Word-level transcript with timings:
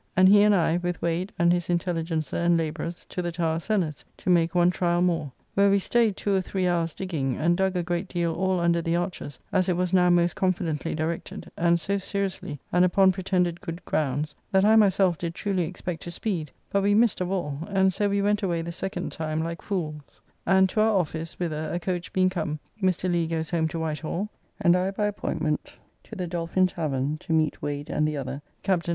And 0.17 0.27
he 0.27 0.41
and 0.41 0.55
I, 0.55 0.77
with 0.77 0.99
Wade 0.99 1.31
and 1.37 1.53
his 1.53 1.69
intelligencer 1.69 2.35
and 2.35 2.57
labourers, 2.57 3.05
to 3.09 3.21
the 3.21 3.31
Tower 3.31 3.59
cellars, 3.59 4.03
to 4.17 4.31
make 4.31 4.55
one 4.55 4.71
tryall 4.71 5.03
more; 5.03 5.31
where 5.53 5.69
we 5.69 5.77
staid 5.77 6.17
two 6.17 6.33
or 6.33 6.41
three 6.41 6.67
hours 6.67 6.95
digging, 6.95 7.37
and 7.37 7.55
dug 7.55 7.75
a 7.77 7.83
great 7.83 8.07
deal 8.07 8.33
all 8.33 8.59
under 8.59 8.81
the 8.81 8.95
arches, 8.95 9.37
as 9.51 9.69
it 9.69 9.77
was 9.77 9.93
now 9.93 10.09
most 10.09 10.35
confidently 10.35 10.95
directed, 10.95 11.51
and 11.55 11.79
so 11.79 11.99
seriously, 11.99 12.59
and 12.71 12.83
upon 12.83 13.11
pretended 13.11 13.61
good 13.61 13.85
grounds, 13.85 14.33
that 14.51 14.65
I 14.65 14.75
myself 14.75 15.19
did 15.19 15.35
truly 15.35 15.65
expect 15.65 16.01
to 16.01 16.09
speed; 16.09 16.49
but 16.71 16.81
we 16.81 16.95
missed 16.95 17.21
of 17.21 17.29
all: 17.29 17.59
and 17.67 17.93
so 17.93 18.09
we 18.09 18.23
went 18.23 18.41
away 18.41 18.63
the 18.63 18.71
second 18.71 19.11
time 19.11 19.43
like 19.43 19.61
fools. 19.61 20.19
And 20.47 20.67
to 20.69 20.81
our 20.81 20.97
office, 20.97 21.37
whither, 21.37 21.69
a 21.71 21.79
coach 21.79 22.11
being 22.11 22.31
come, 22.31 22.57
Mr. 22.81 23.03
Leigh 23.07 23.27
goes 23.27 23.51
home 23.51 23.67
to 23.67 23.77
Whitehall; 23.77 24.29
and 24.59 24.75
I 24.75 24.89
by 24.89 25.05
appointment 25.05 25.77
to 26.05 26.15
the 26.15 26.25
Dolphin 26.25 26.65
Tavern, 26.65 27.19
to 27.19 27.33
meet 27.33 27.61
Wade 27.61 27.91
and 27.91 28.07
the 28.07 28.17
other, 28.17 28.41
Captn. 28.63 28.89